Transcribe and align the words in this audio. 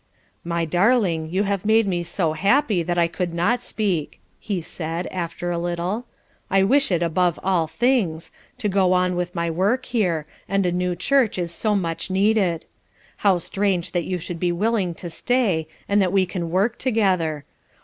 "My 0.43 0.65
darling, 0.65 1.29
you 1.29 1.43
have 1.43 1.63
made 1.63 1.85
me 1.85 2.01
so 2.01 2.33
happy 2.33 2.81
that 2.81 2.97
I 2.97 3.07
could 3.07 3.35
not 3.35 3.61
speak," 3.61 4.19
he 4.39 4.59
said, 4.59 5.05
after 5.11 5.51
a 5.51 5.59
little. 5.59 6.07
"I 6.49 6.63
wish 6.63 6.91
it 6.91 7.03
above 7.03 7.37
all 7.43 7.67
things 7.67 8.31
to 8.57 8.67
go 8.67 8.93
on 8.93 9.15
with 9.15 9.35
my 9.35 9.51
work 9.51 9.85
here, 9.85 10.25
and 10.49 10.65
a 10.65 10.71
new 10.71 10.95
church 10.95 11.37
is 11.37 11.51
so 11.53 11.75
much 11.75 12.09
needed. 12.09 12.65
How 13.17 13.37
strange 13.37 13.91
that 13.91 14.05
you 14.05 14.17
should 14.17 14.39
be 14.39 14.51
willing 14.51 14.95
to 14.95 15.07
stay, 15.07 15.67
and 15.87 16.01
that 16.01 16.11
we 16.11 16.25
can 16.25 16.49
work 16.49 16.79
together! 16.79 17.43